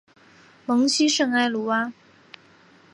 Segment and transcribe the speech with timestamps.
[0.65, 1.93] 蒙希圣埃卢瓦。